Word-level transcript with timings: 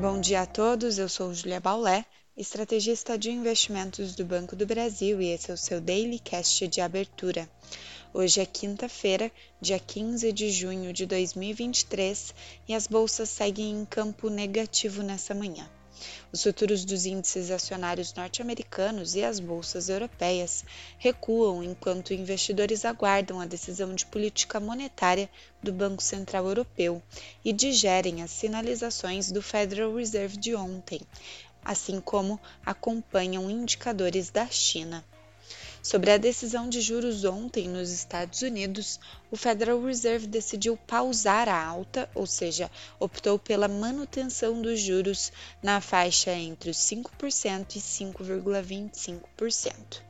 Bom 0.00 0.18
dia 0.18 0.40
a 0.40 0.46
todos, 0.46 0.98
eu 0.98 1.10
sou 1.10 1.34
Julia 1.34 1.60
Baulé, 1.60 2.06
estrategista 2.34 3.18
de 3.18 3.30
investimentos 3.30 4.14
do 4.14 4.24
Banco 4.24 4.56
do 4.56 4.64
Brasil 4.64 5.20
e 5.20 5.26
esse 5.26 5.50
é 5.50 5.54
o 5.54 5.58
seu 5.58 5.78
Daily 5.78 6.18
Cast 6.18 6.66
de 6.68 6.80
abertura. 6.80 7.46
Hoje 8.14 8.40
é 8.40 8.46
quinta-feira, 8.46 9.30
dia 9.60 9.78
15 9.78 10.32
de 10.32 10.50
junho 10.50 10.90
de 10.90 11.04
2023 11.04 12.34
e 12.66 12.72
as 12.72 12.86
bolsas 12.86 13.28
seguem 13.28 13.72
em 13.72 13.84
campo 13.84 14.30
negativo 14.30 15.02
nessa 15.02 15.34
manhã. 15.34 15.68
Os 16.32 16.42
futuros 16.42 16.84
dos 16.84 17.06
índices 17.06 17.50
acionários 17.50 18.14
norte-americanos 18.14 19.14
e 19.14 19.24
as 19.24 19.38
bolsas 19.38 19.88
europeias 19.88 20.64
recuam 20.98 21.62
enquanto 21.62 22.14
investidores 22.14 22.84
aguardam 22.84 23.40
a 23.40 23.46
decisão 23.46 23.94
de 23.94 24.06
política 24.06 24.58
monetária 24.58 25.28
do 25.62 25.72
Banco 25.72 26.02
Central 26.02 26.46
Europeu 26.46 27.02
e 27.44 27.52
digerem 27.52 28.22
as 28.22 28.30
sinalizações 28.30 29.30
do 29.30 29.42
Federal 29.42 29.94
Reserve 29.94 30.36
de 30.36 30.54
ontem, 30.54 31.00
assim 31.64 32.00
como 32.00 32.40
acompanham 32.64 33.50
indicadores 33.50 34.30
da 34.30 34.46
China. 34.46 35.04
Sobre 35.82 36.10
a 36.10 36.18
decisão 36.18 36.68
de 36.68 36.78
juros 36.82 37.24
ontem 37.24 37.66
nos 37.66 37.90
Estados 37.90 38.42
Unidos, 38.42 39.00
o 39.30 39.36
Federal 39.36 39.82
Reserve 39.82 40.26
decidiu 40.26 40.76
pausar 40.76 41.48
a 41.48 41.64
alta, 41.64 42.06
ou 42.14 42.26
seja, 42.26 42.70
optou 42.98 43.38
pela 43.38 43.66
manutenção 43.66 44.60
dos 44.60 44.78
juros 44.78 45.32
na 45.62 45.80
faixa 45.80 46.32
entre 46.32 46.68
os 46.68 46.76
5% 46.76 47.76
e 47.76 47.80
5,25%. 47.80 50.02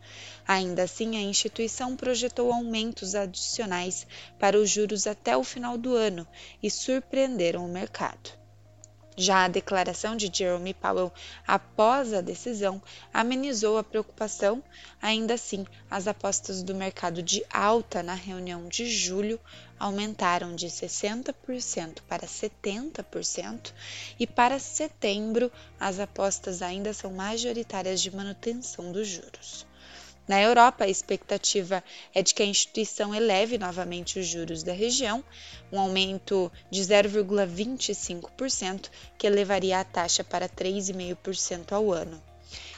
Ainda 0.45 0.83
assim, 0.83 1.17
a 1.17 1.21
instituição 1.21 1.95
projetou 1.95 2.53
aumentos 2.53 3.15
adicionais 3.15 4.09
para 4.41 4.59
os 4.59 4.69
juros 4.69 5.07
até 5.07 5.37
o 5.37 5.45
final 5.45 5.79
do 5.79 5.95
ano 5.95 6.27
e 6.61 6.69
surpreenderam 6.69 7.65
o 7.65 7.69
mercado. 7.69 8.40
Já 9.21 9.45
a 9.45 9.49
declaração 9.49 10.17
de 10.17 10.31
Jerome 10.33 10.73
Powell 10.73 11.13
após 11.47 12.15
a 12.15 12.23
decisão 12.23 12.81
amenizou 13.13 13.77
a 13.77 13.85
preocupação, 13.85 14.65
ainda 15.03 15.35
assim, 15.35 15.67
as 15.91 16.09
apostas 16.09 16.63
do 16.63 16.75
mercado 16.75 17.23
de 17.23 17.45
alta 17.53 18.03
na 18.03 18.15
reunião 18.15 18.67
de 18.67 18.87
julho 18.87 19.39
aumentaram 19.79 20.57
de 20.57 20.69
60% 20.69 21.99
para 22.09 22.27
70% 22.27 23.75
e 24.19 24.27
para 24.27 24.59
setembro 24.59 25.53
as 25.79 26.01
apostas 26.01 26.63
ainda 26.63 26.95
são 26.95 27.13
majoritárias 27.13 28.01
de 28.01 28.11
manutenção 28.11 28.91
dos 28.91 29.07
juros. 29.07 29.67
Na 30.31 30.41
Europa, 30.41 30.85
a 30.85 30.89
expectativa 30.89 31.83
é 32.15 32.23
de 32.23 32.33
que 32.33 32.41
a 32.41 32.47
instituição 32.47 33.13
eleve 33.13 33.59
novamente 33.59 34.17
os 34.17 34.29
juros 34.29 34.63
da 34.63 34.73
região, 34.73 35.25
um 35.73 35.81
aumento 35.81 36.53
de 36.71 36.81
0,25%, 36.83 38.89
que 39.19 39.27
elevaria 39.27 39.81
a 39.81 39.85
taxa 39.85 40.23
para 40.23 40.49
3,5% 40.49 41.73
ao 41.73 41.93
ano. 41.93 42.23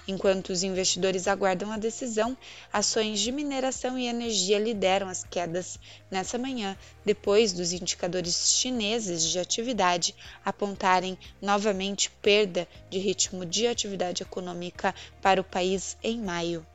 Enquanto 0.08 0.48
os 0.48 0.62
investidores 0.62 1.28
aguardam 1.28 1.70
a 1.70 1.76
decisão, 1.76 2.34
ações 2.72 3.20
de 3.20 3.30
mineração 3.30 3.98
e 3.98 4.06
energia 4.06 4.58
lideram 4.58 5.10
as 5.10 5.22
quedas 5.22 5.78
nessa 6.10 6.38
manhã, 6.38 6.74
depois 7.04 7.52
dos 7.52 7.74
indicadores 7.74 8.52
chineses 8.52 9.24
de 9.24 9.38
atividade 9.38 10.14
apontarem 10.42 11.18
novamente 11.38 12.10
perda 12.22 12.66
de 12.88 12.98
ritmo 12.98 13.44
de 13.44 13.66
atividade 13.66 14.22
econômica 14.22 14.94
para 15.20 15.38
o 15.38 15.44
país 15.44 15.98
em 16.02 16.18
maio. 16.18 16.66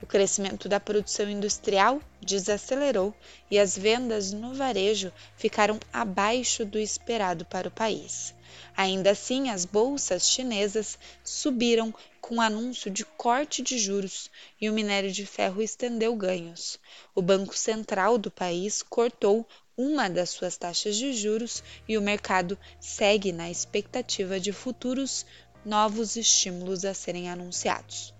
O 0.00 0.06
crescimento 0.06 0.68
da 0.68 0.78
produção 0.78 1.28
industrial 1.28 2.00
desacelerou 2.20 3.14
e 3.50 3.58
as 3.58 3.76
vendas 3.76 4.32
no 4.32 4.54
varejo 4.54 5.12
ficaram 5.36 5.78
abaixo 5.92 6.64
do 6.64 6.78
esperado 6.78 7.44
para 7.44 7.68
o 7.68 7.72
país. 7.72 8.34
Ainda 8.76 9.10
assim, 9.10 9.50
as 9.50 9.64
bolsas 9.64 10.28
chinesas 10.28 10.98
subiram 11.24 11.92
com 12.20 12.40
anúncio 12.40 12.90
de 12.90 13.04
corte 13.04 13.62
de 13.62 13.78
juros 13.78 14.30
e 14.60 14.70
o 14.70 14.72
minério 14.72 15.10
de 15.10 15.26
ferro 15.26 15.62
estendeu 15.62 16.14
ganhos. 16.14 16.78
O 17.14 17.20
Banco 17.20 17.56
Central 17.56 18.18
do 18.18 18.30
país 18.30 18.82
cortou 18.82 19.46
uma 19.76 20.08
das 20.08 20.30
suas 20.30 20.56
taxas 20.56 20.96
de 20.96 21.12
juros 21.12 21.62
e 21.88 21.96
o 21.96 22.02
mercado 22.02 22.58
segue 22.80 23.32
na 23.32 23.50
expectativa 23.50 24.38
de 24.38 24.52
futuros 24.52 25.26
novos 25.64 26.16
estímulos 26.16 26.84
a 26.84 26.94
serem 26.94 27.28
anunciados. 27.28 28.14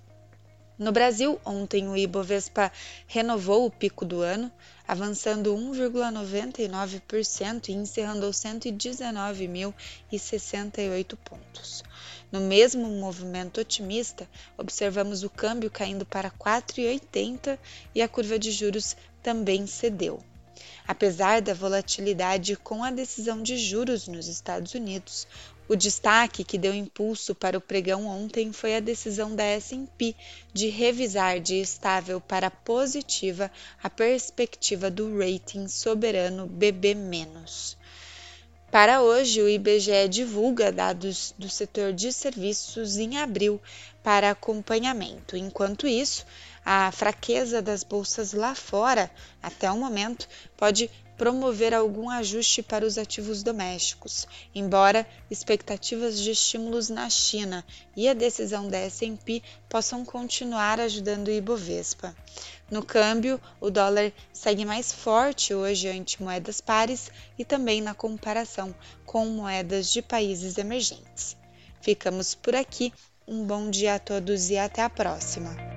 No 0.78 0.92
Brasil, 0.92 1.40
ontem 1.44 1.88
o 1.88 1.96
Ibovespa 1.96 2.70
renovou 3.08 3.66
o 3.66 3.70
pico 3.70 4.04
do 4.04 4.20
ano, 4.20 4.52
avançando 4.86 5.52
1,99% 5.52 7.68
e 7.68 7.72
encerrando 7.72 8.24
aos 8.24 8.36
119.068 8.36 11.18
pontos. 11.24 11.82
No 12.30 12.42
mesmo 12.42 12.88
movimento 12.88 13.60
otimista, 13.60 14.30
observamos 14.56 15.24
o 15.24 15.30
câmbio 15.30 15.68
caindo 15.68 16.06
para 16.06 16.30
4,80 16.30 17.58
e 17.92 18.00
a 18.00 18.08
curva 18.08 18.38
de 18.38 18.52
juros 18.52 18.96
também 19.20 19.66
cedeu. 19.66 20.22
Apesar 20.86 21.42
da 21.42 21.54
volatilidade 21.54 22.54
com 22.54 22.84
a 22.84 22.92
decisão 22.92 23.42
de 23.42 23.56
juros 23.56 24.06
nos 24.06 24.28
Estados 24.28 24.74
Unidos, 24.74 25.26
o 25.68 25.76
destaque 25.76 26.42
que 26.42 26.56
deu 26.56 26.74
impulso 26.74 27.34
para 27.34 27.58
o 27.58 27.60
pregão 27.60 28.06
ontem 28.06 28.52
foi 28.52 28.74
a 28.74 28.80
decisão 28.80 29.36
da 29.36 29.44
S&P 29.44 30.14
de 30.52 30.68
revisar 30.68 31.38
de 31.38 31.60
estável 31.60 32.20
para 32.20 32.50
positiva 32.50 33.50
a 33.82 33.90
perspectiva 33.90 34.90
do 34.90 35.18
rating 35.18 35.68
soberano 35.68 36.46
BB-. 36.46 36.98
Para 38.70 39.00
hoje, 39.00 39.40
o 39.40 39.48
IBGE 39.48 40.08
divulga 40.10 40.70
dados 40.70 41.34
do 41.38 41.48
setor 41.48 41.92
de 41.92 42.12
serviços 42.12 42.98
em 42.98 43.16
abril 43.16 43.60
para 44.02 44.30
acompanhamento. 44.30 45.36
Enquanto 45.36 45.86
isso, 45.86 46.26
a 46.64 46.92
fraqueza 46.92 47.62
das 47.62 47.82
bolsas 47.82 48.34
lá 48.34 48.54
fora, 48.54 49.10
até 49.42 49.70
o 49.70 49.76
momento, 49.78 50.28
pode 50.54 50.90
promover 51.18 51.74
algum 51.74 52.08
ajuste 52.08 52.62
para 52.62 52.86
os 52.86 52.96
ativos 52.96 53.42
domésticos, 53.42 54.26
embora 54.54 55.06
expectativas 55.28 56.18
de 56.18 56.30
estímulos 56.30 56.88
na 56.88 57.10
China 57.10 57.64
e 57.96 58.08
a 58.08 58.14
decisão 58.14 58.68
da 58.68 58.78
S&P 58.78 59.42
possam 59.68 60.04
continuar 60.04 60.80
ajudando 60.80 61.26
o 61.26 61.32
Ibovespa. 61.32 62.16
No 62.70 62.84
câmbio, 62.84 63.40
o 63.60 63.68
dólar 63.68 64.12
segue 64.32 64.64
mais 64.64 64.92
forte 64.92 65.52
hoje 65.52 65.88
ante 65.88 66.22
moedas 66.22 66.60
pares 66.60 67.10
e 67.36 67.44
também 67.44 67.82
na 67.82 67.94
comparação 67.94 68.74
com 69.04 69.26
moedas 69.26 69.90
de 69.92 70.00
países 70.00 70.56
emergentes. 70.56 71.36
Ficamos 71.82 72.34
por 72.34 72.54
aqui. 72.54 72.92
Um 73.26 73.44
bom 73.44 73.68
dia 73.68 73.96
a 73.96 73.98
todos 73.98 74.48
e 74.48 74.56
até 74.56 74.82
a 74.82 74.88
próxima! 74.88 75.67